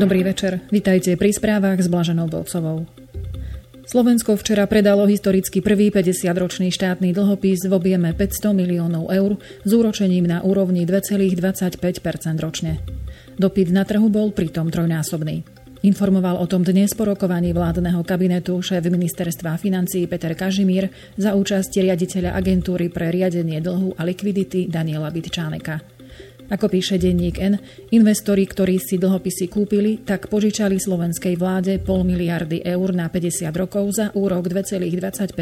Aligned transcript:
Dobrý 0.00 0.24
večer, 0.24 0.64
vitajte 0.72 1.12
pri 1.20 1.28
správach 1.28 1.76
s 1.76 1.84
Blaženou 1.84 2.24
Bolcovou. 2.24 2.88
Slovensko 3.84 4.32
včera 4.32 4.64
predalo 4.64 5.04
historicky 5.04 5.60
prvý 5.60 5.92
50-ročný 5.92 6.72
štátny 6.72 7.12
dlhopis 7.12 7.68
v 7.68 7.72
objeme 7.76 8.08
500 8.16 8.56
miliónov 8.56 9.12
eur 9.12 9.36
s 9.60 9.70
úročením 9.76 10.24
na 10.24 10.40
úrovni 10.40 10.88
2,25% 10.88 11.76
ročne. 12.40 12.80
Dopyt 13.36 13.68
na 13.76 13.84
trhu 13.84 14.08
bol 14.08 14.32
pritom 14.32 14.72
trojnásobný. 14.72 15.44
Informoval 15.84 16.40
o 16.40 16.48
tom 16.48 16.64
dnes 16.64 16.96
po 16.96 17.04
rokovaní 17.04 17.52
vládneho 17.52 18.00
kabinetu 18.00 18.56
šéf 18.56 18.88
ministerstva 18.88 19.60
financí 19.60 20.08
Peter 20.08 20.32
Kažimír 20.32 20.88
za 21.20 21.36
účasti 21.36 21.84
riaditeľa 21.84 22.40
agentúry 22.40 22.88
pre 22.88 23.12
riadenie 23.12 23.60
dlhu 23.60 24.00
a 24.00 24.02
likvidity 24.08 24.64
Daniela 24.64 25.12
Bytčáneka. 25.12 25.99
Ako 26.50 26.66
píše 26.66 26.98
denník 26.98 27.38
N, 27.38 27.62
investori, 27.94 28.42
ktorí 28.42 28.82
si 28.82 28.98
dlhopisy 28.98 29.46
kúpili, 29.46 30.02
tak 30.02 30.26
požičali 30.26 30.82
slovenskej 30.82 31.38
vláde 31.38 31.78
pol 31.78 32.02
miliardy 32.02 32.66
eur 32.66 32.90
na 32.90 33.06
50 33.06 33.54
rokov 33.54 33.94
za 33.94 34.10
úrok 34.18 34.50
2,25% 34.50 35.38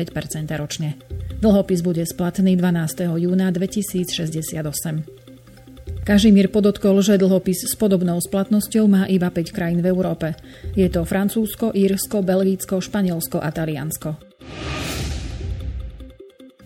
ročne. 0.60 1.00
Dlhopis 1.40 1.80
bude 1.80 2.04
splatný 2.04 2.60
12. 2.60 3.08
júna 3.24 3.48
2068. 3.48 5.18
Kažimír 6.04 6.52
podotkol, 6.52 7.00
že 7.04 7.20
dlhopis 7.20 7.68
s 7.68 7.76
podobnou 7.76 8.20
splatnosťou 8.20 8.84
má 8.88 9.04
iba 9.08 9.28
5 9.32 9.52
krajín 9.52 9.80
v 9.80 9.92
Európe. 9.92 10.36
Je 10.72 10.88
to 10.92 11.08
Francúzsko, 11.08 11.72
Írsko, 11.72 12.20
Belgicko, 12.24 12.80
Španielsko 12.80 13.40
a 13.40 13.48
Taliansko. 13.48 14.16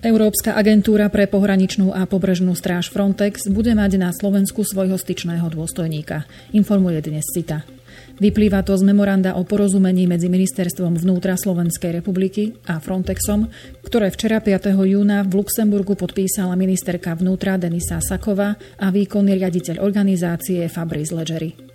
Európska 0.02 0.59
agentúra 0.59 1.06
pre 1.15 1.30
pohraničnú 1.30 1.95
a 1.95 2.02
pobrežnú 2.10 2.59
stráž 2.59 2.91
Frontex 2.91 3.47
bude 3.47 3.70
mať 3.70 4.02
na 4.02 4.10
Slovensku 4.10 4.66
svojho 4.66 4.99
styčného 4.99 5.46
dôstojníka, 5.46 6.27
informuje 6.51 6.99
dnes 7.07 7.23
CITA. 7.30 7.63
Vyplýva 8.18 8.66
to 8.66 8.74
z 8.74 8.82
memoranda 8.82 9.38
o 9.38 9.46
porozumení 9.46 10.10
medzi 10.10 10.27
Ministerstvom 10.27 10.99
vnútra 10.99 11.38
Slovenskej 11.38 12.02
republiky 12.02 12.51
a 12.66 12.82
Frontexom, 12.82 13.46
ktoré 13.87 14.10
včera 14.10 14.43
5. 14.43 14.74
júna 14.74 15.23
v 15.23 15.38
Luxemburgu 15.38 15.95
podpísala 15.95 16.59
ministerka 16.59 17.15
vnútra 17.15 17.55
Denisa 17.55 18.02
Sakova 18.02 18.59
a 18.82 18.90
výkonný 18.90 19.38
riaditeľ 19.38 19.87
organizácie 19.87 20.66
Fabrice 20.66 21.15
Leggeri. 21.15 21.71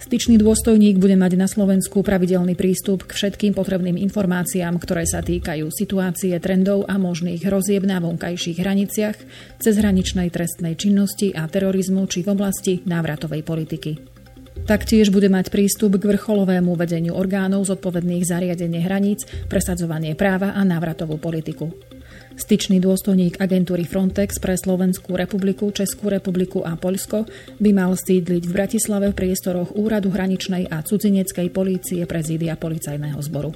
Styčný 0.00 0.40
dôstojník 0.40 0.96
bude 0.96 1.12
mať 1.12 1.36
na 1.36 1.44
Slovensku 1.44 2.00
pravidelný 2.00 2.56
prístup 2.56 3.04
k 3.04 3.12
všetkým 3.12 3.52
potrebným 3.52 4.00
informáciám, 4.00 4.80
ktoré 4.80 5.04
sa 5.04 5.20
týkajú 5.20 5.68
situácie, 5.68 6.32
trendov 6.40 6.88
a 6.88 6.96
možných 6.96 7.44
hrozieb 7.44 7.84
na 7.84 8.00
vonkajších 8.00 8.64
hraniciach, 8.64 9.16
cezhraničnej 9.60 10.32
trestnej 10.32 10.80
činnosti 10.80 11.36
a 11.36 11.44
terorizmu 11.44 12.08
či 12.08 12.24
v 12.24 12.32
oblasti 12.32 12.80
návratovej 12.88 13.44
politiky. 13.44 13.92
Taktiež 14.64 15.12
bude 15.12 15.28
mať 15.28 15.52
prístup 15.52 16.00
k 16.00 16.16
vrcholovému 16.16 16.72
vedeniu 16.80 17.12
orgánov 17.12 17.68
zodpovedných 17.68 18.24
za 18.24 18.40
riadenie 18.40 18.80
hraníc, 18.80 19.28
presadzovanie 19.52 20.16
práva 20.16 20.56
a 20.56 20.64
návratovú 20.64 21.20
politiku. 21.20 21.76
Styčný 22.38 22.78
dôstojník 22.78 23.42
agentúry 23.42 23.82
Frontex 23.82 24.38
pre 24.38 24.54
Slovenskú 24.54 25.18
republiku, 25.18 25.74
Českú 25.74 26.06
republiku 26.06 26.62
a 26.62 26.78
Poľsko 26.78 27.26
by 27.58 27.70
mal 27.74 27.98
sídliť 27.98 28.42
v 28.46 28.54
Bratislave 28.54 29.10
v 29.10 29.18
priestoroch 29.18 29.74
Úradu 29.74 30.14
hraničnej 30.14 30.70
a 30.70 30.82
cudzineckej 30.82 31.50
polície 31.50 32.02
prezídia 32.06 32.54
policajného 32.54 33.18
zboru. 33.18 33.50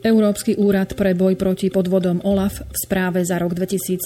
Európsky 0.00 0.56
úrad 0.56 0.96
pre 0.96 1.12
boj 1.12 1.36
proti 1.36 1.68
podvodom 1.68 2.24
OLAF 2.24 2.64
v 2.64 2.76
správe 2.88 3.20
za 3.20 3.36
rok 3.36 3.52
2017 3.52 4.00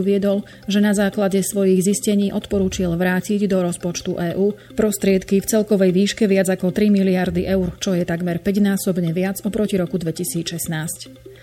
uviedol, 0.00 0.40
že 0.64 0.80
na 0.80 0.96
základe 0.96 1.44
svojich 1.44 1.84
zistení 1.84 2.32
odporúčil 2.32 2.88
vrátiť 2.96 3.44
do 3.44 3.60
rozpočtu 3.60 4.16
EÚ 4.32 4.72
prostriedky 4.72 5.44
v 5.44 5.48
celkovej 5.48 5.92
výške 5.92 6.24
viac 6.24 6.48
ako 6.48 6.72
3 6.72 6.88
miliardy 6.88 7.44
eur, 7.44 7.76
čo 7.76 7.92
je 7.92 8.08
takmer 8.08 8.40
5-násobne 8.40 9.12
viac 9.12 9.44
oproti 9.44 9.76
roku 9.76 10.00
2016. 10.00 11.33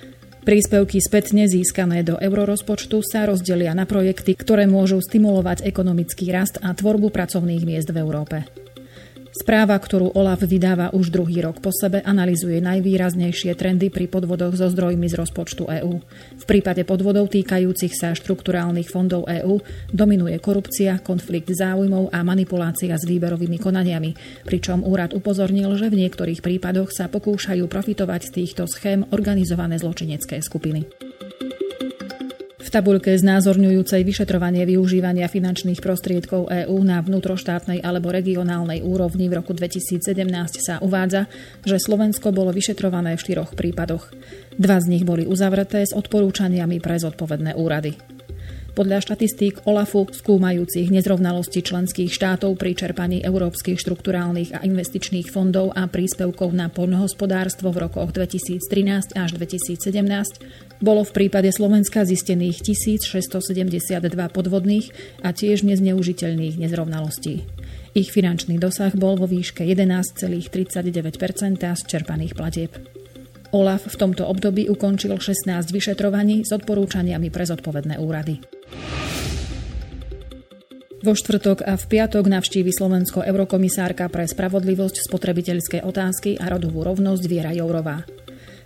Príspevky 0.42 0.98
spätne 0.98 1.46
získané 1.46 2.02
do 2.02 2.18
eurorozpočtu 2.18 3.06
sa 3.06 3.30
rozdelia 3.30 3.78
na 3.78 3.86
projekty, 3.86 4.34
ktoré 4.34 4.66
môžu 4.66 4.98
stimulovať 4.98 5.62
ekonomický 5.70 6.34
rast 6.34 6.58
a 6.66 6.74
tvorbu 6.74 7.14
pracovných 7.14 7.62
miest 7.62 7.94
v 7.94 8.02
Európe. 8.02 8.61
Správa, 9.32 9.80
ktorú 9.80 10.12
OLAF 10.12 10.44
vydáva 10.44 10.92
už 10.92 11.08
druhý 11.08 11.40
rok 11.40 11.64
po 11.64 11.72
sebe, 11.72 12.04
analizuje 12.04 12.60
najvýraznejšie 12.60 13.56
trendy 13.56 13.88
pri 13.88 14.12
podvodoch 14.12 14.60
so 14.60 14.68
zdrojmi 14.68 15.08
z 15.08 15.16
rozpočtu 15.16 15.72
EÚ. 15.72 16.04
V 16.36 16.44
prípade 16.44 16.84
podvodov 16.84 17.32
týkajúcich 17.32 17.96
sa 17.96 18.12
štrukturálnych 18.12 18.92
fondov 18.92 19.32
EÚ 19.32 19.64
dominuje 19.88 20.36
korupcia, 20.44 21.00
konflikt 21.00 21.48
záujmov 21.48 22.12
a 22.12 22.20
manipulácia 22.28 22.92
s 22.92 23.08
výberovými 23.08 23.56
konaniami, 23.56 24.44
pričom 24.44 24.84
úrad 24.84 25.16
upozornil, 25.16 25.80
že 25.80 25.88
v 25.88 26.04
niektorých 26.04 26.44
prípadoch 26.44 26.92
sa 26.92 27.08
pokúšajú 27.08 27.64
profitovať 27.72 28.28
z 28.28 28.32
týchto 28.36 28.68
schém 28.68 29.08
organizované 29.16 29.80
zločinecké 29.80 30.44
skupiny 30.44 30.84
tabuľke 32.72 33.12
znázorňujúcej 33.20 34.02
vyšetrovanie 34.08 34.64
využívania 34.64 35.28
finančných 35.28 35.84
prostriedkov 35.84 36.48
EÚ 36.48 36.80
na 36.82 37.04
vnútroštátnej 37.04 37.84
alebo 37.84 38.10
regionálnej 38.10 38.80
úrovni 38.80 39.28
v 39.28 39.44
roku 39.44 39.52
2017 39.52 40.02
sa 40.64 40.80
uvádza, 40.80 41.28
že 41.68 41.78
Slovensko 41.78 42.32
bolo 42.32 42.56
vyšetrované 42.56 43.20
v 43.20 43.24
štyroch 43.28 43.52
prípadoch. 43.54 44.16
Dva 44.56 44.80
z 44.80 44.88
nich 44.88 45.04
boli 45.04 45.28
uzavreté 45.28 45.84
s 45.84 45.92
odporúčaniami 45.92 46.80
pre 46.80 46.96
zodpovedné 46.96 47.60
úrady. 47.60 48.21
Podľa 48.72 49.04
štatistík 49.04 49.68
OLAFu 49.68 50.16
skúmajúcich 50.16 50.96
nezrovnalosti 50.96 51.60
členských 51.60 52.08
štátov 52.08 52.56
pri 52.56 52.72
čerpaní 52.72 53.20
európskych 53.20 53.76
štrukturálnych 53.76 54.56
a 54.56 54.64
investičných 54.64 55.28
fondov 55.28 55.76
a 55.76 55.92
príspevkov 55.92 56.56
na 56.56 56.72
poľnohospodárstvo 56.72 57.76
v 57.76 57.92
rokoch 57.92 58.16
2013 58.16 59.20
až 59.20 59.30
2017 59.36 60.80
bolo 60.80 61.04
v 61.04 61.12
prípade 61.12 61.52
Slovenska 61.52 62.08
zistených 62.08 62.64
1672 62.64 63.92
podvodných 64.32 64.88
a 65.20 65.36
tiež 65.36 65.68
nezneužiteľných 65.68 66.56
nezrovnalostí. 66.56 67.44
Ich 67.92 68.16
finančný 68.16 68.56
dosah 68.56 68.96
bol 68.96 69.20
vo 69.20 69.28
výške 69.28 69.68
11,39% 69.68 70.48
z 71.60 71.82
čerpaných 71.92 72.40
platieb. 72.40 73.01
OLAF 73.52 73.92
v 73.92 73.96
tomto 74.00 74.24
období 74.28 74.72
ukončil 74.72 75.16
16 75.16 75.48
vyšetrovaní 75.70 76.48
s 76.48 76.56
odporúčaniami 76.56 77.28
pre 77.28 77.44
zodpovedné 77.44 78.00
úrady. 78.00 78.40
Vo 81.02 81.18
štvrtok 81.18 81.66
a 81.66 81.74
v 81.82 81.86
piatok 81.90 82.30
navštívi 82.30 82.70
Slovensko 82.70 83.26
eurokomisárka 83.26 84.06
pre 84.08 84.30
spravodlivosť, 84.30 85.02
spotrebiteľské 85.10 85.82
otázky 85.82 86.38
a 86.38 86.46
rodovú 86.46 86.86
rovnosť 86.86 87.24
Viera 87.26 87.50
Jourová. 87.58 88.06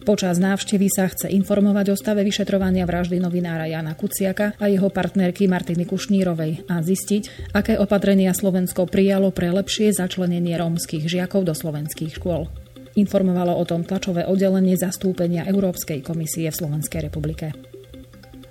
Počas 0.03 0.37
návštevy 0.37 0.85
sa 0.91 1.09
chce 1.09 1.31
informovať 1.33 1.89
o 1.89 1.97
stave 1.97 2.21
vyšetrovania 2.27 2.85
vraždy 2.85 3.17
novinára 3.17 3.65
Jana 3.65 3.97
Kuciaka 3.97 4.53
a 4.59 4.69
jeho 4.69 4.91
partnerky 4.93 5.49
Martiny 5.49 5.87
Kušnírovej 5.87 6.69
a 6.69 6.83
zistiť, 6.83 7.55
aké 7.57 7.79
opatrenia 7.81 8.35
Slovensko 8.35 8.85
prijalo 8.85 9.33
pre 9.33 9.49
lepšie 9.49 9.95
začlenenie 9.95 10.59
rómskych 10.59 11.09
žiakov 11.09 11.47
do 11.47 11.57
slovenských 11.57 12.21
škôl. 12.21 12.51
Informovalo 12.95 13.51
o 13.59 13.63
tom 13.67 13.83
tlačové 13.83 14.23
oddelenie 14.23 14.79
zastúpenia 14.79 15.43
Európskej 15.43 15.99
komisie 15.99 16.47
v 16.47 16.59
Slovenskej 16.63 17.11
republike. 17.11 17.51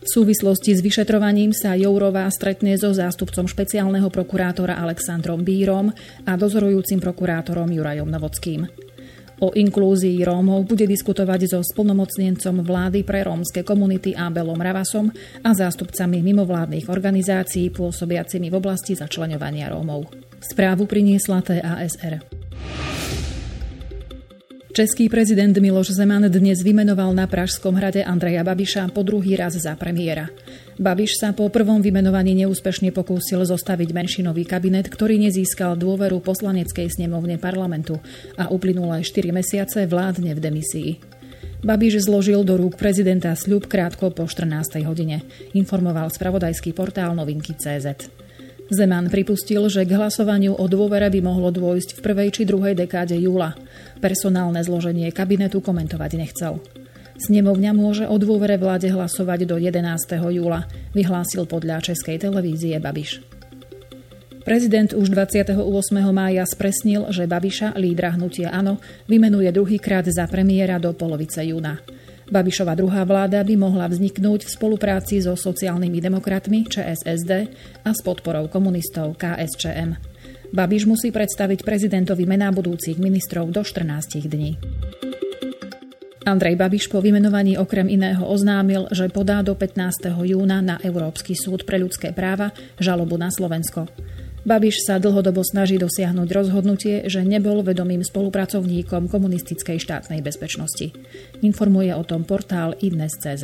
V 0.05 0.09
súvislosti 0.13 0.77
s 0.77 0.85
vyšetrovaním 0.85 1.57
sa 1.57 1.73
Jourová 1.73 2.29
stretne 2.29 2.77
so 2.77 2.93
zástupcom 2.93 3.49
špeciálneho 3.49 4.13
prokurátora 4.13 4.77
Alexandrom 4.77 5.41
Bírom 5.41 5.89
a 6.29 6.37
dozorujúcim 6.37 7.01
prokurátorom 7.01 7.73
Jurajom 7.73 8.13
Novockým. 8.13 8.69
O 9.41 9.51
inklúzii 9.57 10.21
Rómov 10.21 10.69
bude 10.69 10.85
diskutovať 10.85 11.49
so 11.49 11.59
splnomocnencom 11.65 12.61
vlády 12.61 13.01
pre 13.03 13.25
rómske 13.25 13.65
komunity 13.65 14.13
Abelom 14.13 14.61
Ravasom 14.61 15.09
a 15.41 15.51
zástupcami 15.57 16.21
mimovládnych 16.21 16.87
organizácií 16.93 17.73
pôsobiacimi 17.73 18.53
v 18.53 18.59
oblasti 18.61 18.93
začlenovania 18.93 19.73
Rómov. 19.73 20.13
Správu 20.39 20.85
priniesla 20.85 21.41
TASR. 21.41 22.21
Český 24.75 25.07
prezident 25.07 25.55
Miloš 25.55 25.95
Zeman 25.95 26.27
dnes 26.27 26.59
vymenoval 26.59 27.15
na 27.15 27.31
Pražskom 27.31 27.79
hrade 27.79 28.03
Andreja 28.03 28.43
Babiša 28.43 28.91
po 28.91 29.07
druhý 29.07 29.39
raz 29.39 29.55
za 29.55 29.79
premiéra. 29.79 30.35
Babiš 30.83 31.23
sa 31.23 31.31
po 31.31 31.47
prvom 31.47 31.79
vymenovaní 31.79 32.35
neúspešne 32.43 32.91
pokúsil 32.91 33.47
zostaviť 33.47 33.95
menšinový 33.95 34.43
kabinet, 34.43 34.91
ktorý 34.91 35.15
nezískal 35.23 35.79
dôveru 35.79 36.19
poslaneckej 36.19 36.91
snemovne 36.91 37.39
parlamentu 37.39 38.03
a 38.35 38.51
uplynulé 38.51 39.07
4 39.07 39.31
mesiace 39.31 39.87
vládne 39.87 40.35
v 40.35 40.43
demisii. 40.43 40.91
Babiš 41.63 42.11
zložil 42.11 42.43
do 42.43 42.59
rúk 42.59 42.75
prezidenta 42.75 43.31
sľub 43.39 43.71
krátko 43.71 44.11
po 44.11 44.27
14. 44.27 44.83
hodine, 44.83 45.23
informoval 45.55 46.11
spravodajský 46.11 46.75
portál 46.75 47.15
novinky 47.15 47.55
CZ. 47.55 48.11
Zeman 48.75 49.07
pripustil, 49.07 49.63
že 49.71 49.87
k 49.87 49.95
hlasovaniu 49.95 50.59
o 50.59 50.67
dôvere 50.67 51.07
by 51.15 51.21
mohlo 51.23 51.55
dôjsť 51.55 51.95
v 51.95 52.03
prvej 52.03 52.29
či 52.35 52.43
druhej 52.43 52.75
dekáde 52.75 53.15
júla. 53.15 53.55
Personálne 54.05 54.61
zloženie 54.61 55.09
kabinetu 55.17 55.65
komentovať 55.65 56.11
nechcel. 56.21 56.61
Snemovňa 57.17 57.73
môže 57.73 58.05
o 58.05 58.21
dôvere 58.21 58.61
vláde 58.61 58.93
hlasovať 58.93 59.49
do 59.49 59.57
11. 59.57 59.81
júla, 60.29 60.69
vyhlásil 60.93 61.49
podľa 61.49 61.81
Českej 61.81 62.21
televízie 62.21 62.77
Babiš. 62.77 63.25
Prezident 64.45 64.93
už 64.93 65.09
28. 65.09 65.57
mája 66.13 66.45
spresnil, 66.45 67.09
že 67.09 67.25
Babiša, 67.25 67.81
lídra 67.81 68.13
hnutia 68.13 68.53
Áno, 68.53 68.77
vymenuje 69.09 69.49
druhýkrát 69.49 70.05
za 70.05 70.29
premiéra 70.29 70.77
do 70.77 70.93
polovice 70.93 71.41
júna. 71.41 71.81
Babišova 72.29 72.77
druhá 72.77 73.09
vláda 73.09 73.41
by 73.41 73.57
mohla 73.57 73.89
vzniknúť 73.89 74.45
v 74.45 74.53
spolupráci 74.53 75.25
so 75.25 75.33
sociálnymi 75.33 76.05
demokratmi 76.05 76.69
ČSSD 76.69 77.33
a 77.89 77.91
s 77.97 78.05
podporou 78.05 78.53
komunistov 78.53 79.17
KSČM. 79.17 80.14
Babiš 80.55 80.87
musí 80.87 81.11
predstaviť 81.11 81.67
prezidentovi 81.67 82.31
mená 82.31 82.55
budúcich 82.55 82.95
ministrov 83.03 83.51
do 83.51 83.67
14 83.67 84.23
dní. 84.23 84.55
Andrej 86.23 86.55
Babiš 86.55 86.87
po 86.87 87.03
vymenovaní 87.03 87.59
okrem 87.59 87.91
iného 87.91 88.23
oznámil, 88.23 88.87
že 88.95 89.11
podá 89.11 89.43
do 89.43 89.59
15. 89.59 90.15
júna 90.15 90.63
na 90.63 90.79
Európsky 90.79 91.35
súd 91.35 91.67
pre 91.67 91.83
ľudské 91.83 92.15
práva 92.15 92.55
žalobu 92.79 93.19
na 93.19 93.35
Slovensko. 93.35 93.91
Babiš 94.47 94.87
sa 94.87 95.03
dlhodobo 95.03 95.43
snaží 95.43 95.75
dosiahnuť 95.75 96.29
rozhodnutie, 96.31 97.11
že 97.11 97.27
nebol 97.27 97.67
vedomým 97.67 98.07
spolupracovníkom 98.07 99.11
komunistickej 99.11 99.83
štátnej 99.83 100.23
bezpečnosti. 100.23 100.95
Informuje 101.43 101.91
o 101.99 102.07
tom 102.07 102.23
portál 102.23 102.79
Idnes.cz. 102.79 103.43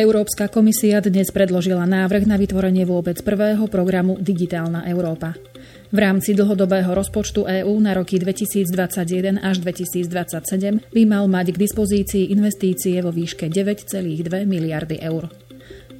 Európska 0.00 0.48
komisia 0.48 1.04
dnes 1.04 1.28
predložila 1.28 1.84
návrh 1.84 2.24
na 2.24 2.40
vytvorenie 2.40 2.88
vôbec 2.88 3.20
prvého 3.20 3.68
programu 3.68 4.16
Digitálna 4.16 4.88
Európa. 4.88 5.36
V 5.92 5.98
rámci 6.00 6.32
dlhodobého 6.32 6.88
rozpočtu 6.88 7.44
EÚ 7.44 7.76
na 7.76 7.92
roky 7.92 8.16
2021 8.16 9.44
až 9.44 9.60
2027 9.60 10.88
by 10.88 11.02
mal 11.04 11.28
mať 11.28 11.52
k 11.52 11.60
dispozícii 11.60 12.32
investície 12.32 12.96
vo 13.04 13.12
výške 13.12 13.52
9,2 13.52 14.48
miliardy 14.48 15.04
eur. 15.04 15.28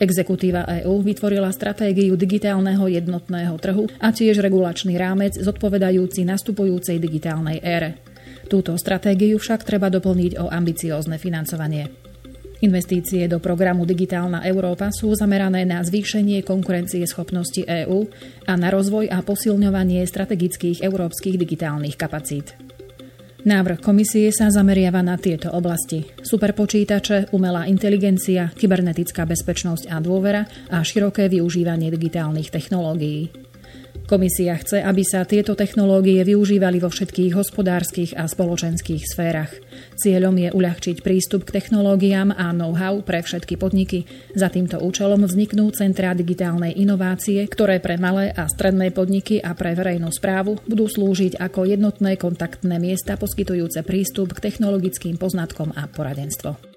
Exekutíva 0.01 0.65
EÚ 0.81 1.05
vytvorila 1.05 1.53
stratégiu 1.53 2.17
digitálneho 2.17 2.89
jednotného 2.89 3.53
trhu 3.61 3.85
a 4.01 4.17
tiež 4.17 4.41
regulačný 4.41 4.97
rámec 4.97 5.37
zodpovedajúci 5.37 6.25
nastupujúcej 6.25 6.97
digitálnej 6.97 7.61
ére. 7.61 8.01
Túto 8.49 8.73
stratégiu 8.81 9.37
však 9.37 9.61
treba 9.69 9.93
doplniť 9.93 10.41
o 10.41 10.49
ambiciózne 10.49 11.21
financovanie. 11.21 12.00
Investície 12.61 13.25
do 13.25 13.41
programu 13.41 13.89
Digitálna 13.89 14.45
Európa 14.45 14.93
sú 14.93 15.17
zamerané 15.17 15.65
na 15.65 15.81
zvýšenie 15.81 16.45
konkurencie 16.45 17.09
schopnosti 17.09 17.65
EÚ 17.65 18.05
a 18.45 18.53
na 18.61 18.69
rozvoj 18.69 19.09
a 19.09 19.25
posilňovanie 19.25 20.05
strategických 20.05 20.85
európskych 20.85 21.41
digitálnych 21.41 21.97
kapacít. 21.97 22.53
Návrh 23.41 23.81
komisie 23.81 24.29
sa 24.29 24.53
zameriava 24.53 25.01
na 25.01 25.17
tieto 25.17 25.49
oblasti. 25.57 26.05
Superpočítače, 26.21 27.33
umelá 27.33 27.65
inteligencia, 27.65 28.53
kybernetická 28.53 29.25
bezpečnosť 29.25 29.89
a 29.89 29.97
dôvera 29.97 30.45
a 30.69 30.85
široké 30.85 31.33
využívanie 31.33 31.89
digitálnych 31.89 32.53
technológií. 32.53 33.50
Komisia 34.11 34.59
chce, 34.59 34.83
aby 34.83 35.07
sa 35.07 35.23
tieto 35.23 35.55
technológie 35.55 36.19
využívali 36.27 36.83
vo 36.83 36.91
všetkých 36.91 37.31
hospodárskych 37.31 38.19
a 38.19 38.27
spoločenských 38.27 39.07
sférach. 39.07 39.55
Cieľom 40.03 40.35
je 40.35 40.51
uľahčiť 40.51 40.99
prístup 40.99 41.47
k 41.47 41.63
technológiám 41.63 42.35
a 42.35 42.51
know-how 42.51 43.07
pre 43.07 43.23
všetky 43.23 43.55
podniky. 43.55 44.11
Za 44.35 44.51
týmto 44.51 44.83
účelom 44.83 45.23
vzniknú 45.23 45.71
centrá 45.71 46.11
digitálnej 46.11 46.75
inovácie, 46.75 47.47
ktoré 47.47 47.79
pre 47.79 48.03
malé 48.03 48.35
a 48.35 48.51
stredné 48.51 48.91
podniky 48.91 49.39
a 49.39 49.55
pre 49.55 49.79
verejnú 49.79 50.11
správu 50.11 50.59
budú 50.67 50.91
slúžiť 50.91 51.39
ako 51.39 51.71
jednotné 51.71 52.19
kontaktné 52.19 52.83
miesta 52.83 53.15
poskytujúce 53.15 53.87
prístup 53.87 54.35
k 54.35 54.51
technologickým 54.51 55.23
poznatkom 55.23 55.71
a 55.79 55.87
poradenstvo. 55.87 56.70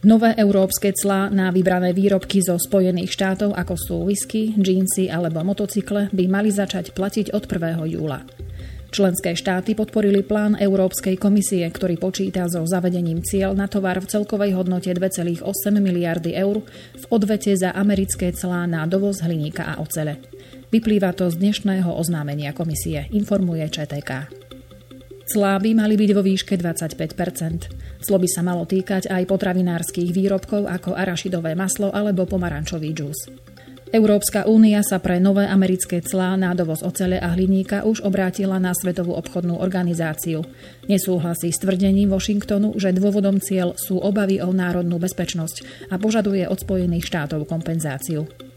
Nové 0.00 0.32
európske 0.32 0.96
clá 0.96 1.28
na 1.28 1.52
vybrané 1.52 1.92
výrobky 1.92 2.40
zo 2.40 2.56
Spojených 2.56 3.12
štátov, 3.12 3.52
ako 3.52 3.74
sú 3.76 3.96
whisky, 4.08 4.56
džínsy 4.56 5.12
alebo 5.12 5.44
motocykle, 5.44 6.08
by 6.08 6.24
mali 6.24 6.48
začať 6.48 6.96
platiť 6.96 7.36
od 7.36 7.44
1. 7.44 7.84
júla. 7.84 8.24
Členské 8.88 9.36
štáty 9.36 9.76
podporili 9.76 10.24
plán 10.24 10.56
Európskej 10.56 11.20
komisie, 11.20 11.68
ktorý 11.68 12.00
počíta 12.00 12.48
so 12.48 12.64
zavedením 12.64 13.20
cieľ 13.20 13.52
na 13.52 13.68
tovar 13.68 14.00
v 14.00 14.08
celkovej 14.08 14.56
hodnote 14.56 14.88
2,8 14.88 15.44
miliardy 15.76 16.32
eur 16.32 16.64
v 16.96 17.04
odvete 17.12 17.52
za 17.52 17.68
americké 17.76 18.32
clá 18.32 18.64
na 18.64 18.88
dovoz 18.88 19.20
hliníka 19.20 19.68
a 19.68 19.84
ocele. 19.84 20.16
Vyplýva 20.72 21.12
to 21.12 21.28
z 21.28 21.36
dnešného 21.36 21.92
oznámenia 21.92 22.56
komisie, 22.56 23.04
informuje 23.12 23.68
ČTK. 23.68 24.39
Clá 25.30 25.62
by 25.62 25.78
mali 25.78 25.94
byť 25.94 26.10
vo 26.10 26.26
výške 26.26 26.58
25% 26.58 28.02
Clo 28.02 28.16
by 28.18 28.26
sa 28.26 28.42
malo 28.42 28.66
týkať 28.66 29.06
aj 29.06 29.30
potravinárskych 29.30 30.10
výrobkov 30.10 30.66
ako 30.66 30.98
arašidové 30.98 31.54
maslo 31.54 31.94
alebo 31.94 32.26
pomarančový 32.26 32.90
džús. 32.90 33.30
Európska 33.94 34.46
únia 34.50 34.82
sa 34.82 34.98
pre 34.98 35.22
nové 35.22 35.46
americké 35.46 36.02
clá 36.02 36.34
na 36.34 36.50
dovoz 36.54 36.82
ocele 36.82 37.18
a 37.18 37.30
hliníka 37.30 37.86
už 37.86 38.02
obrátila 38.02 38.58
na 38.58 38.74
Svetovú 38.74 39.14
obchodnú 39.18 39.58
organizáciu. 39.58 40.46
Nesúhlasí 40.90 41.54
s 41.54 41.62
tvrdením 41.62 42.10
Washingtonu, 42.10 42.74
že 42.74 42.94
dôvodom 42.94 43.38
cieľ 43.38 43.74
sú 43.78 44.02
obavy 44.02 44.42
o 44.42 44.50
národnú 44.50 44.98
bezpečnosť 44.98 45.90
a 45.90 45.98
požaduje 45.98 46.46
od 46.46 46.58
Spojených 46.58 47.06
štátov 47.06 47.46
kompenzáciu. 47.46 48.49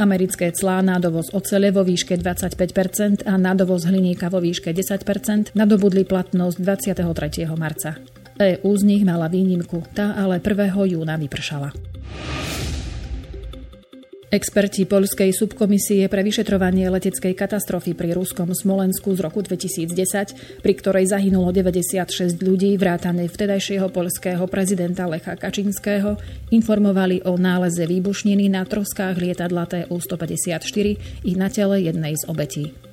Americké 0.00 0.48
clá 0.48 0.80
na 0.80 0.96
dovoz 0.96 1.28
ocele 1.36 1.68
vo 1.68 1.84
výške 1.84 2.16
25% 2.16 3.28
a 3.28 3.36
na 3.36 3.52
dovoz 3.52 3.84
hliníka 3.84 4.32
vo 4.32 4.40
výške 4.40 4.72
10% 4.72 5.52
nadobudli 5.52 6.08
platnosť 6.08 6.56
23. 6.56 7.44
marca. 7.52 8.00
EU 8.40 8.72
z 8.72 8.82
nich 8.88 9.04
mala 9.04 9.28
výnimku, 9.28 9.84
tá 9.92 10.16
ale 10.16 10.40
1. 10.40 10.72
júna 10.96 11.20
vypršala. 11.20 11.76
Experti 14.30 14.86
Poľskej 14.86 15.34
subkomisie 15.34 16.06
pre 16.06 16.22
vyšetrovanie 16.22 16.86
leteckej 16.86 17.34
katastrofy 17.34 17.98
pri 17.98 18.14
ruskom 18.14 18.54
Smolensku 18.54 19.10
z 19.18 19.26
roku 19.26 19.42
2010, 19.42 20.62
pri 20.62 20.72
ktorej 20.78 21.10
zahynulo 21.10 21.50
96 21.50 22.38
ľudí 22.38 22.78
vrátane 22.78 23.26
vtedajšieho 23.26 23.90
poľského 23.90 24.46
prezidenta 24.46 25.10
Lecha 25.10 25.34
Kačinského, 25.34 26.14
informovali 26.54 27.26
o 27.26 27.34
náleze 27.34 27.82
výbušniny 27.90 28.46
na 28.54 28.62
troskách 28.62 29.18
lietadla 29.18 29.66
TU-154 29.66 31.26
i 31.26 31.32
na 31.34 31.50
tele 31.50 31.82
jednej 31.82 32.14
z 32.14 32.22
obetí. 32.30 32.89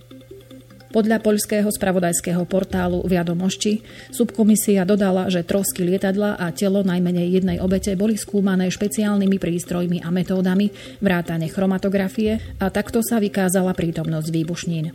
Podľa 0.87 1.19
poľského 1.19 1.67
spravodajského 1.67 2.47
portálu 2.47 3.03
Viadomošti 3.03 3.83
subkomisia 4.09 4.87
dodala, 4.87 5.27
že 5.27 5.43
trosky 5.43 5.83
lietadla 5.83 6.39
a 6.39 6.47
telo 6.55 6.79
najmenej 6.79 7.27
jednej 7.39 7.57
obete 7.59 7.91
boli 7.99 8.15
skúmané 8.15 8.71
špeciálnymi 8.71 9.37
prístrojmi 9.37 9.99
a 9.99 10.09
metódami 10.09 10.71
vrátane 11.03 11.51
chromatografie 11.51 12.39
a 12.63 12.71
takto 12.71 13.03
sa 13.03 13.19
vykázala 13.19 13.75
prítomnosť 13.75 14.27
výbušnín. 14.31 14.85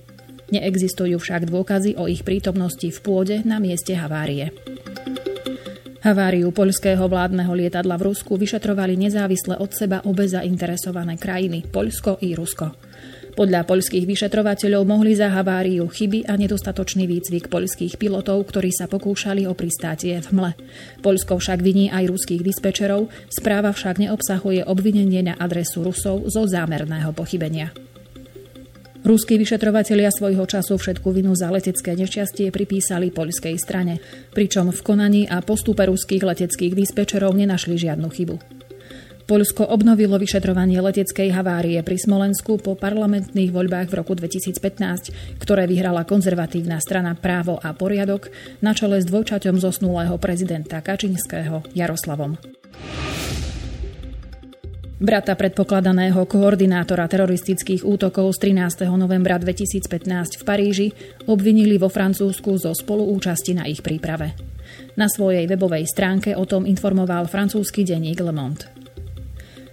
Neexistujú 0.52 1.16
však 1.20 1.48
dôkazy 1.48 1.96
o 1.96 2.08
ich 2.08 2.24
prítomnosti 2.24 2.84
v 2.84 2.98
pôde 3.00 3.40
na 3.44 3.56
mieste 3.60 3.96
havárie. 3.96 4.52
Haváriu 6.02 6.50
poľského 6.50 7.06
vládneho 7.06 7.54
lietadla 7.54 7.94
v 7.94 8.10
Rusku 8.10 8.34
vyšetrovali 8.34 8.98
nezávisle 8.98 9.54
od 9.54 9.70
seba 9.70 10.02
obe 10.02 10.26
zainteresované 10.26 11.14
krajiny, 11.14 11.62
Poľsko 11.62 12.18
i 12.26 12.34
Rusko. 12.34 12.91
Podľa 13.32 13.64
poľských 13.64 14.04
vyšetrovateľov 14.04 14.84
mohli 14.84 15.16
za 15.16 15.32
haváriu 15.32 15.88
chyby 15.88 16.28
a 16.28 16.36
nedostatočný 16.36 17.08
výcvik 17.08 17.48
poľských 17.48 17.96
pilotov, 17.96 18.44
ktorí 18.44 18.68
sa 18.68 18.84
pokúšali 18.84 19.48
o 19.48 19.56
pristátie 19.56 20.20
v 20.20 20.28
mle. 20.36 20.52
Poľsko 21.00 21.40
však 21.40 21.64
viní 21.64 21.88
aj 21.88 22.12
ruských 22.12 22.44
dispečerov, 22.44 23.08
správa 23.32 23.72
však 23.72 24.04
neobsahuje 24.04 24.68
obvinenie 24.68 25.24
na 25.24 25.34
adresu 25.40 25.80
Rusov 25.80 26.28
zo 26.28 26.44
zámerného 26.44 27.16
pochybenia. 27.16 27.72
Ruskí 29.02 29.34
vyšetrovatelia 29.34 30.14
svojho 30.14 30.46
času 30.46 30.78
všetku 30.78 31.10
vinu 31.10 31.34
za 31.34 31.50
letecké 31.50 31.98
nešťastie 31.98 32.54
pripísali 32.54 33.10
poľskej 33.10 33.58
strane, 33.58 33.98
pričom 34.30 34.70
v 34.70 34.80
konaní 34.84 35.22
a 35.26 35.42
postupe 35.42 35.82
ruských 35.82 36.22
leteckých 36.22 36.76
dispečerov 36.76 37.34
nenašli 37.34 37.80
žiadnu 37.80 38.06
chybu. 38.06 38.61
Poľsko 39.22 39.70
obnovilo 39.70 40.18
vyšetrovanie 40.18 40.82
leteckej 40.82 41.30
havárie 41.30 41.78
pri 41.86 41.94
Smolensku 41.94 42.58
po 42.58 42.74
parlamentných 42.74 43.54
voľbách 43.54 43.88
v 43.88 43.94
roku 44.02 44.18
2015, 44.18 45.38
ktoré 45.38 45.70
vyhrala 45.70 46.02
konzervatívna 46.02 46.82
strana 46.82 47.14
Právo 47.14 47.62
a 47.62 47.70
poriadok 47.70 48.34
na 48.58 48.74
čele 48.74 48.98
s 48.98 49.06
dvojčaťom 49.06 49.62
zosnulého 49.62 50.18
prezidenta 50.18 50.82
Kačinského 50.82 51.62
Jaroslavom. 51.70 52.34
Brata 55.02 55.34
predpokladaného 55.34 56.30
koordinátora 56.30 57.10
teroristických 57.10 57.82
útokov 57.82 58.38
z 58.38 58.54
13. 58.54 58.86
novembra 58.94 59.34
2015 59.34 60.38
v 60.38 60.42
Paríži 60.46 60.88
obvinili 61.26 61.74
vo 61.74 61.90
Francúzsku 61.90 62.54
zo 62.54 62.70
spoluúčasti 62.70 63.50
na 63.58 63.66
ich 63.66 63.82
príprave. 63.82 64.34
Na 64.94 65.10
svojej 65.10 65.50
webovej 65.50 65.90
stránke 65.90 66.38
o 66.38 66.46
tom 66.46 66.70
informoval 66.70 67.26
francúzsky 67.26 67.82
denník 67.82 68.22
Le 68.22 68.30
Monde. 68.30 68.81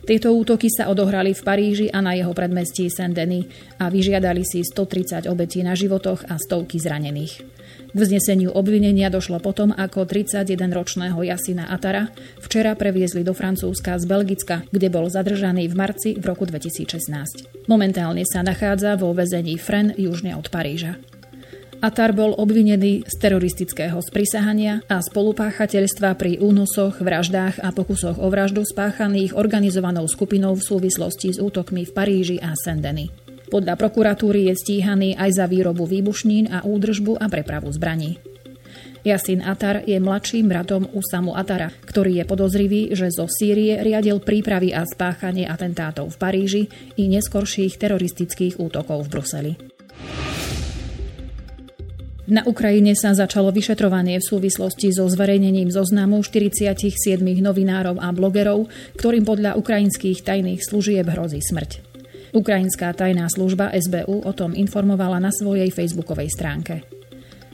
Tieto 0.10 0.34
útoky 0.34 0.74
sa 0.74 0.90
odohrali 0.90 1.38
v 1.38 1.46
Paríži 1.46 1.86
a 1.94 2.02
na 2.02 2.18
jeho 2.18 2.34
predmestí 2.34 2.90
Saint-Denis 2.90 3.46
a 3.78 3.94
vyžiadali 3.94 4.42
si 4.42 4.66
130 4.66 5.30
obetí 5.30 5.62
na 5.62 5.78
životoch 5.78 6.26
a 6.26 6.42
stovky 6.42 6.82
zranených. 6.82 7.46
K 7.94 7.98
vzneseniu 7.98 8.50
obvinenia 8.58 9.14
došlo 9.14 9.38
potom, 9.38 9.70
ako 9.70 10.10
31-ročného 10.10 11.22
Jasina 11.22 11.70
Atara 11.70 12.10
včera 12.42 12.74
previezli 12.74 13.22
do 13.22 13.38
Francúzska 13.38 14.02
z 14.02 14.10
Belgicka, 14.10 14.66
kde 14.74 14.90
bol 14.90 15.06
zadržaný 15.14 15.70
v 15.70 15.78
marci 15.78 16.10
v 16.18 16.26
roku 16.26 16.50
2016. 16.50 17.70
Momentálne 17.70 18.26
sa 18.26 18.42
nachádza 18.42 18.98
vo 18.98 19.14
väzení 19.14 19.62
Fren 19.62 19.94
južne 19.94 20.34
od 20.34 20.50
Paríža. 20.50 20.98
Atar 21.80 22.12
bol 22.12 22.36
obvinený 22.36 23.08
z 23.08 23.16
teroristického 23.24 24.04
sprisahania 24.04 24.84
a 24.92 25.00
spolupáchateľstva 25.00 26.12
pri 26.20 26.36
únosoch, 26.44 27.00
vraždách 27.00 27.64
a 27.64 27.72
pokusoch 27.72 28.20
o 28.20 28.28
vraždu 28.28 28.68
spáchaných 28.68 29.32
organizovanou 29.32 30.04
skupinou 30.04 30.60
v 30.60 30.66
súvislosti 30.68 31.32
s 31.32 31.40
útokmi 31.40 31.88
v 31.88 31.92
Paríži 31.96 32.38
a 32.44 32.52
Sendeny. 32.52 33.08
Podľa 33.48 33.80
prokuratúry 33.80 34.52
je 34.52 34.60
stíhaný 34.60 35.16
aj 35.16 35.40
za 35.40 35.46
výrobu 35.48 35.88
výbušnín 35.88 36.52
a 36.52 36.68
údržbu 36.68 37.16
a 37.16 37.32
prepravu 37.32 37.72
zbraní. 37.72 38.20
Jasin 39.08 39.40
Atar 39.40 39.88
je 39.88 39.96
mladším 40.04 40.52
bratom 40.52 40.84
Usamu 40.92 41.32
Atara, 41.32 41.72
ktorý 41.72 42.20
je 42.20 42.26
podozrivý, 42.28 42.82
že 42.92 43.08
zo 43.08 43.32
Sýrie 43.32 43.80
riadil 43.80 44.20
prípravy 44.20 44.76
a 44.76 44.84
spáchanie 44.84 45.48
atentátov 45.48 46.12
v 46.12 46.20
Paríži 46.20 46.64
i 47.00 47.08
neskorších 47.08 47.80
teroristických 47.80 48.60
útokov 48.60 49.08
v 49.08 49.12
Bruseli. 49.16 49.54
Na 52.30 52.46
Ukrajine 52.46 52.94
sa 52.94 53.18
začalo 53.18 53.50
vyšetrovanie 53.50 54.22
v 54.22 54.30
súvislosti 54.30 54.94
so 54.94 55.10
zverejnením 55.10 55.74
zoznamu 55.74 56.22
47 56.22 57.18
novinárov 57.42 57.98
a 57.98 58.14
blogerov, 58.14 58.70
ktorým 59.02 59.26
podľa 59.26 59.58
ukrajinských 59.58 60.22
tajných 60.22 60.62
služieb 60.62 61.10
hrozí 61.10 61.42
smrť. 61.42 61.82
Ukrajinská 62.30 62.94
tajná 62.94 63.26
služba 63.34 63.74
SBU 63.74 64.30
o 64.30 64.32
tom 64.38 64.54
informovala 64.54 65.18
na 65.18 65.34
svojej 65.34 65.74
facebookovej 65.74 66.30
stránke. 66.30 66.86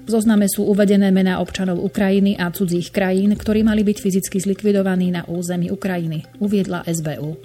V 0.03 0.11
zozname 0.11 0.51
sú 0.51 0.67
uvedené 0.67 1.07
mená 1.07 1.39
občanov 1.39 1.79
Ukrajiny 1.79 2.35
a 2.35 2.51
cudzích 2.51 2.91
krajín, 2.91 3.31
ktorí 3.31 3.63
mali 3.63 3.87
byť 3.87 3.97
fyzicky 4.03 4.43
zlikvidovaní 4.43 5.07
na 5.07 5.23
území 5.23 5.71
Ukrajiny, 5.71 6.27
uviedla 6.43 6.83
SBU. 6.83 7.39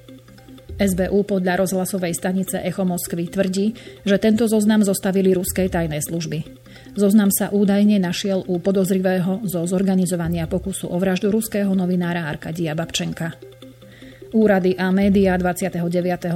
SBU 0.83 1.19
podľa 1.23 1.63
rozhlasovej 1.63 2.11
stanice 2.11 2.59
Echo 2.59 2.83
Moskvy 2.83 3.31
tvrdí, 3.31 3.79
že 4.03 4.19
tento 4.19 4.51
zoznam 4.51 4.83
zostavili 4.83 5.31
ruskej 5.31 5.71
tajné 5.71 6.03
služby. 6.03 6.60
Zoznam 6.99 7.30
sa 7.30 7.54
údajne 7.54 8.02
našiel 8.02 8.42
u 8.50 8.59
podozrivého 8.59 9.47
zo 9.47 9.62
zorganizovania 9.62 10.50
pokusu 10.50 10.90
o 10.90 10.97
vraždu 10.99 11.30
ruského 11.30 11.70
novinára 11.70 12.26
Arkadia 12.26 12.75
Babčenka. 12.75 13.38
Úrady 14.30 14.78
a 14.78 14.94
médiá 14.94 15.35
29. 15.35 15.82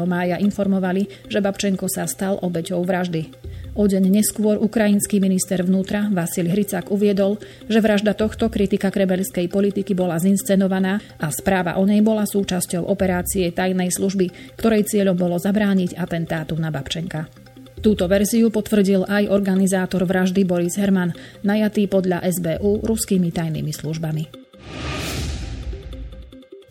mája 0.02 0.34
informovali, 0.42 1.30
že 1.30 1.38
Babčenko 1.38 1.86
sa 1.86 2.10
stal 2.10 2.42
obeťou 2.42 2.82
vraždy. 2.82 3.30
O 3.74 3.90
deň 3.90 4.06
neskôr 4.06 4.58
ukrajinský 4.58 5.18
minister 5.18 5.62
vnútra 5.62 6.06
Vasil 6.10 6.46
Hricák 6.46 6.94
uviedol, 6.94 7.42
že 7.66 7.82
vražda 7.82 8.14
tohto 8.14 8.46
kritika 8.46 8.90
krebelskej 8.94 9.50
politiky 9.50 9.98
bola 9.98 10.18
zinscenovaná 10.22 11.02
a 11.18 11.30
správa 11.34 11.78
o 11.78 11.86
nej 11.86 11.98
bola 11.98 12.22
súčasťou 12.26 12.86
operácie 12.86 13.50
tajnej 13.50 13.90
služby, 13.90 14.58
ktorej 14.58 14.86
cieľom 14.86 15.18
bolo 15.18 15.38
zabrániť 15.38 15.98
atentátu 15.98 16.54
na 16.58 16.70
Babčenka. 16.70 17.43
Túto 17.84 18.08
verziu 18.08 18.48
potvrdil 18.48 19.04
aj 19.04 19.28
organizátor 19.28 20.08
vraždy 20.08 20.48
Boris 20.48 20.80
Herman, 20.80 21.12
najatý 21.44 21.84
podľa 21.84 22.24
SBU 22.24 22.80
ruskými 22.80 23.28
tajnými 23.28 23.76
službami. 23.76 24.24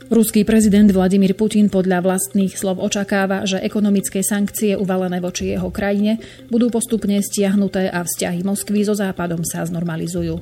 Ruský 0.10 0.42
prezident 0.42 0.90
Vladimír 0.90 1.38
Putin 1.38 1.70
podľa 1.70 2.02
vlastných 2.02 2.58
slov 2.58 2.82
očakáva, 2.82 3.46
že 3.46 3.62
ekonomické 3.62 4.26
sankcie 4.26 4.74
uvalené 4.74 5.22
voči 5.22 5.54
jeho 5.54 5.70
krajine 5.70 6.18
budú 6.50 6.74
postupne 6.74 7.22
stiahnuté 7.22 7.94
a 7.94 8.02
vzťahy 8.02 8.42
Moskvy 8.42 8.82
so 8.82 8.98
Západom 8.98 9.46
sa 9.46 9.62
znormalizujú. 9.70 10.42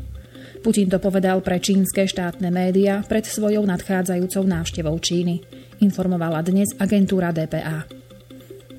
Putin 0.64 0.88
to 0.88 1.04
povedal 1.04 1.44
pre 1.44 1.60
čínske 1.60 2.08
štátne 2.08 2.48
médiá 2.48 3.04
pred 3.04 3.28
svojou 3.28 3.68
nadchádzajúcou 3.68 4.48
návštevou 4.48 4.96
Číny, 5.04 5.44
informovala 5.84 6.40
dnes 6.48 6.72
agentúra 6.80 7.36
DPA. 7.36 8.02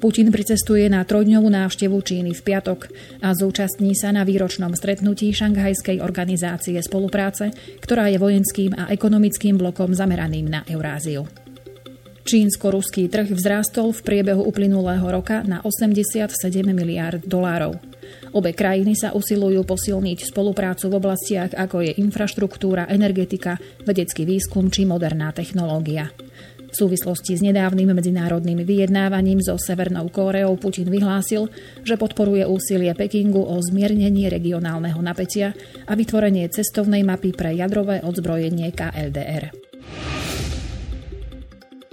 Putin 0.03 0.35
pricestuje 0.35 0.91
na 0.91 1.07
trojdňovú 1.07 1.47
návštevu 1.47 1.95
Číny 2.03 2.35
v 2.35 2.43
piatok 2.43 2.91
a 3.23 3.31
zúčastní 3.39 3.95
sa 3.95 4.11
na 4.11 4.27
výročnom 4.27 4.75
stretnutí 4.75 5.31
Šanghajskej 5.31 6.03
organizácie 6.03 6.75
spolupráce, 6.83 7.55
ktorá 7.79 8.11
je 8.11 8.19
vojenským 8.19 8.75
a 8.75 8.91
ekonomickým 8.91 9.55
blokom 9.55 9.95
zameraným 9.95 10.51
na 10.51 10.61
Euráziu. 10.67 11.31
Čínsko-ruský 12.27 13.07
trh 13.07 13.31
vzrástol 13.31 13.95
v 13.95 14.03
priebehu 14.03 14.43
uplynulého 14.43 15.07
roka 15.07 15.47
na 15.47 15.63
87 15.63 16.35
miliárd 16.75 17.23
dolárov. 17.23 17.79
Obe 18.35 18.59
krajiny 18.59 18.99
sa 18.99 19.15
usilujú 19.15 19.63
posilniť 19.63 20.35
spoluprácu 20.35 20.91
v 20.91 20.99
oblastiach 20.99 21.55
ako 21.55 21.79
je 21.87 21.95
infraštruktúra, 22.03 22.91
energetika, 22.91 23.55
vedecký 23.87 24.27
výskum 24.27 24.67
či 24.67 24.83
moderná 24.83 25.31
technológia. 25.31 26.11
V 26.73 26.89
súvislosti 26.89 27.37
s 27.37 27.45
nedávnym 27.45 27.93
medzinárodným 27.93 28.65
vyjednávaním 28.65 29.45
so 29.45 29.61
Severnou 29.61 30.09
Kóreou 30.09 30.57
Putin 30.57 30.89
vyhlásil, 30.89 31.53
že 31.85 32.01
podporuje 32.01 32.49
úsilie 32.49 32.97
Pekingu 32.97 33.45
o 33.45 33.61
zmiernenie 33.61 34.33
regionálneho 34.33 34.97
napätia 35.05 35.53
a 35.85 35.93
vytvorenie 35.93 36.49
cestovnej 36.49 37.05
mapy 37.05 37.37
pre 37.37 37.53
jadrové 37.53 38.01
odzbrojenie 38.01 38.73
KLDR. 38.73 39.72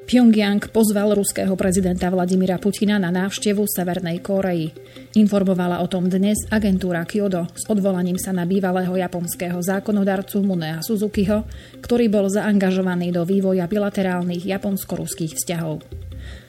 Pyongyang 0.10 0.74
pozval 0.74 1.14
ruského 1.14 1.54
prezidenta 1.54 2.10
Vladimira 2.10 2.58
Putina 2.58 2.98
na 2.98 3.14
návštevu 3.14 3.70
Severnej 3.70 4.26
Kóreji. 4.26 4.74
Informovala 5.14 5.86
o 5.86 5.88
tom 5.88 6.10
dnes 6.10 6.50
agentúra 6.50 7.06
Kyodo 7.06 7.46
s 7.54 7.70
odvolaním 7.70 8.18
sa 8.18 8.34
na 8.34 8.42
bývalého 8.42 8.90
japonského 8.90 9.62
zákonodarcu 9.62 10.42
Munea 10.42 10.82
Suzukiho, 10.82 11.46
ktorý 11.86 12.10
bol 12.10 12.26
zaangažovaný 12.26 13.14
do 13.14 13.22
vývoja 13.22 13.70
bilaterálnych 13.70 14.50
japonsko-ruských 14.50 15.38
vzťahov. 15.38 15.86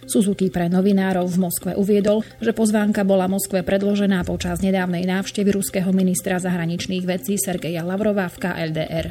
Suzuki 0.08 0.48
pre 0.48 0.72
novinárov 0.72 1.28
v 1.28 1.36
Moskve 1.44 1.72
uviedol, 1.76 2.24
že 2.40 2.56
pozvánka 2.56 3.04
bola 3.04 3.28
Moskve 3.28 3.60
predložená 3.60 4.24
počas 4.24 4.64
nedávnej 4.64 5.04
návštevy 5.04 5.52
ruského 5.52 5.92
ministra 5.92 6.40
zahraničných 6.40 7.04
vecí 7.04 7.36
Sergeja 7.36 7.84
Lavrova 7.84 8.24
v 8.32 8.40
KLDR. 8.40 9.06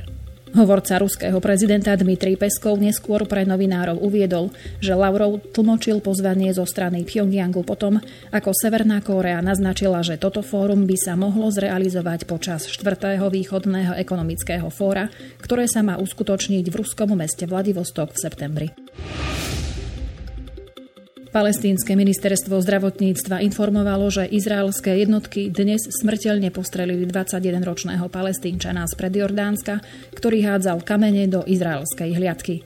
Hovorca 0.50 0.98
ruského 0.98 1.38
prezidenta 1.38 1.94
Dmitrij 1.94 2.34
Peskov 2.34 2.82
neskôr 2.82 3.22
pre 3.30 3.46
novinárov 3.46 4.02
uviedol, 4.02 4.50
že 4.82 4.98
Lavrov 4.98 5.46
tlmočil 5.54 6.02
pozvanie 6.02 6.50
zo 6.58 6.66
strany 6.66 7.06
Pyongyangu 7.06 7.62
potom, 7.62 8.02
ako 8.34 8.50
Severná 8.58 8.98
Kórea 9.06 9.46
naznačila, 9.46 10.02
že 10.02 10.18
toto 10.18 10.42
fórum 10.42 10.90
by 10.90 10.98
sa 10.98 11.14
mohlo 11.14 11.54
zrealizovať 11.54 12.26
počas 12.26 12.66
4. 12.66 13.22
východného 13.22 13.94
ekonomického 14.02 14.74
fóra, 14.74 15.14
ktoré 15.38 15.70
sa 15.70 15.86
má 15.86 16.02
uskutočniť 16.02 16.66
v 16.66 16.78
ruskom 16.82 17.14
meste 17.14 17.46
Vladivostok 17.46 18.18
v 18.18 18.22
septembri. 18.26 18.68
Palestínske 21.30 21.94
ministerstvo 21.94 22.58
zdravotníctva 22.58 23.46
informovalo, 23.46 24.10
že 24.10 24.26
izraelské 24.26 24.98
jednotky 25.06 25.54
dnes 25.54 25.86
smrteľne 26.02 26.50
postrelili 26.50 27.06
21-ročného 27.06 28.10
palestínčana 28.10 28.90
z 28.90 28.98
predjordánska, 28.98 29.78
ktorý 30.18 30.42
hádzal 30.42 30.82
kamene 30.82 31.30
do 31.30 31.46
izraelskej 31.46 32.18
hliadky. 32.18 32.66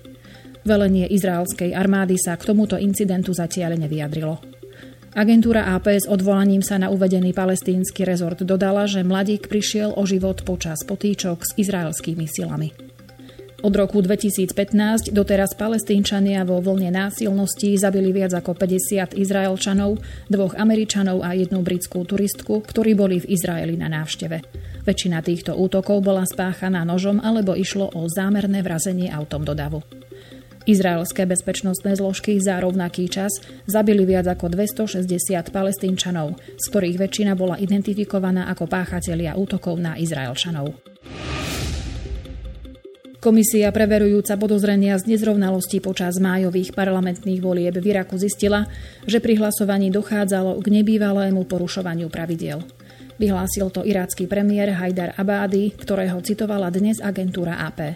Velenie 0.63 1.11
izraelskej 1.11 1.75
armády 1.75 2.15
sa 2.15 2.39
k 2.39 2.55
tomuto 2.55 2.79
incidentu 2.79 3.35
zatiaľ 3.35 3.75
nevyjadrilo. 3.83 4.39
Agentúra 5.11 5.67
AP 5.75 5.99
s 5.99 6.07
odvolaním 6.07 6.63
sa 6.63 6.79
na 6.79 6.87
uvedený 6.87 7.35
palestínsky 7.35 8.07
rezort 8.07 8.39
dodala, 8.47 8.87
že 8.87 9.03
mladík 9.03 9.51
prišiel 9.51 9.91
o 9.91 10.07
život 10.07 10.39
počas 10.47 10.87
potýčok 10.87 11.43
s 11.43 11.51
izraelskými 11.59 12.31
silami. 12.31 12.92
Od 13.63 13.71
roku 13.71 14.03
2015 14.03 15.15
doteraz 15.15 15.55
palestínčania 15.55 16.43
vo 16.43 16.59
vlne 16.59 16.91
násilností 16.91 17.79
zabili 17.79 18.11
viac 18.11 18.35
ako 18.35 18.59
50 18.59 19.15
Izraelčanov, 19.15 20.03
dvoch 20.27 20.59
Američanov 20.59 21.23
a 21.23 21.31
jednu 21.31 21.63
britskú 21.63 22.03
turistku, 22.03 22.59
ktorí 22.59 22.91
boli 22.91 23.23
v 23.23 23.31
Izraeli 23.31 23.79
na 23.79 23.87
návšteve. 23.87 24.43
Väčšina 24.83 25.23
týchto 25.23 25.55
útokov 25.55 26.03
bola 26.03 26.27
spáchaná 26.27 26.83
nožom 26.83 27.23
alebo 27.23 27.55
išlo 27.55 27.87
o 27.95 28.03
zámerné 28.11 28.59
vrazenie 28.59 29.07
autom 29.07 29.47
do 29.47 29.55
davu. 29.55 29.79
Izraelské 30.67 31.23
bezpečnostné 31.23 31.95
zložky 31.95 32.43
za 32.43 32.59
rovnaký 32.59 33.07
čas 33.07 33.31
zabili 33.63 34.03
viac 34.03 34.27
ako 34.27 34.51
260 34.51 35.07
palestínčanov, 35.55 36.35
z 36.59 36.65
ktorých 36.67 36.99
väčšina 36.99 37.31
bola 37.39 37.55
identifikovaná 37.55 38.51
ako 38.51 38.67
páchatelia 38.67 39.39
útokov 39.39 39.79
na 39.79 39.95
Izraelčanov. 39.95 40.92
Komisia 43.23 43.71
preverujúca 43.71 44.35
podozrenia 44.35 44.99
z 44.99 45.15
nezrovnalostí 45.15 45.79
počas 45.79 46.19
májových 46.19 46.75
parlamentných 46.75 47.39
volieb 47.39 47.71
v 47.79 47.95
Iraku 47.95 48.19
zistila, 48.19 48.67
že 49.07 49.23
pri 49.23 49.39
hlasovaní 49.39 49.87
dochádzalo 49.95 50.59
k 50.59 50.67
nebývalému 50.67 51.47
porušovaniu 51.47 52.11
pravidiel. 52.11 52.59
Vyhlásil 53.15 53.71
to 53.71 53.87
irácky 53.87 54.27
premiér 54.27 54.75
Hajdar 54.75 55.15
Abády, 55.15 55.71
ktorého 55.71 56.19
citovala 56.19 56.67
dnes 56.67 56.99
agentúra 56.99 57.63
AP. 57.63 57.95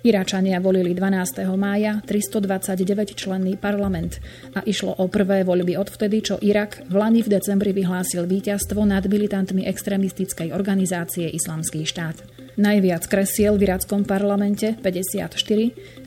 Iračania 0.00 0.56
volili 0.64 0.96
12. 0.96 1.44
mája 1.60 2.00
329 2.08 3.12
členný 3.12 3.60
parlament 3.60 4.16
a 4.56 4.64
išlo 4.64 4.96
o 4.96 5.04
prvé 5.12 5.44
voľby 5.44 5.76
odvtedy, 5.76 6.24
čo 6.24 6.40
Irak 6.40 6.80
v 6.88 6.94
Lani 6.96 7.20
v 7.20 7.36
decembri 7.36 7.76
vyhlásil 7.76 8.24
víťazstvo 8.24 8.80
nad 8.88 9.04
militantmi 9.04 9.68
extrémistickej 9.68 10.56
organizácie 10.56 11.28
Islamský 11.28 11.84
štát. 11.84 12.16
Najviac 12.56 13.04
kresiel 13.12 13.60
v 13.60 13.68
irackom 13.68 14.08
parlamente, 14.08 14.72
54, 14.80 15.36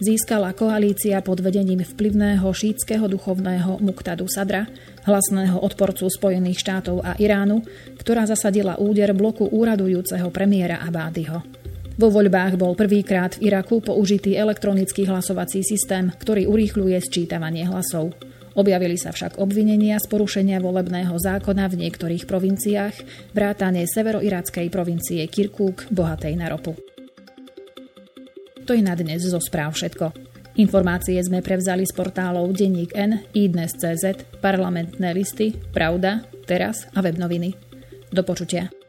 získala 0.01 0.57
koalícia 0.57 1.21
pod 1.21 1.45
vedením 1.45 1.85
vplyvného 1.85 2.50
šítskeho 2.50 3.05
duchovného 3.05 3.77
Muktadu 3.77 4.25
Sadra, 4.25 4.65
hlasného 5.05 5.62
odporcu 5.62 6.09
Spojených 6.09 6.65
štátov 6.65 7.05
a 7.05 7.13
Iránu, 7.21 7.62
ktorá 8.01 8.25
zasadila 8.25 8.81
úder 8.81 9.13
bloku 9.13 9.45
úradujúceho 9.45 10.33
premiéra 10.33 10.81
Abádyho. 10.81 11.62
Vo 11.93 12.09
voľbách 12.09 12.57
bol 12.57 12.73
prvýkrát 12.73 13.38
v 13.38 13.53
Iraku 13.53 13.77
použitý 13.77 14.33
elektronický 14.33 15.05
hlasovací 15.05 15.62
systém, 15.62 16.09
ktorý 16.09 16.50
urýchľuje 16.50 16.97
sčítavanie 16.97 17.69
hlasov. 17.69 18.17
Objavili 18.57 18.97
sa 18.97 19.13
však 19.13 19.38
obvinenia 19.38 20.01
z 20.01 20.09
porušenia 20.09 20.57
volebného 20.62 21.13
zákona 21.13 21.69
v 21.69 21.85
niektorých 21.85 22.25
provinciách, 22.25 22.95
vrátane 23.33 23.85
severoirackej 23.85 24.67
provincie 24.73 25.21
Kirkuk, 25.29 25.89
bohatej 25.93 26.33
na 26.33 26.50
ropu. 26.50 26.73
To 28.65 28.71
je 28.73 28.81
na 28.81 28.97
dnes 28.97 29.21
zo 29.21 29.38
správ 29.38 29.77
všetko. 29.77 30.33
Informácie 30.57 31.17
sme 31.21 31.41
prevzali 31.41 31.85
z 31.85 31.93
portálov 31.97 32.53
Denník 32.53 32.93
N, 32.93 33.25
iDnes.cz, 33.33 34.38
parlamentné 34.38 35.09
listy, 35.13 35.53
Pravda, 35.73 36.25
Teraz 36.45 36.85
a 36.93 37.01
webnoviny. 37.01 37.57
Do 38.13 38.21
počutia. 38.21 38.83